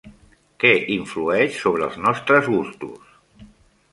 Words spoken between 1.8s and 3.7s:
els nostres gustos?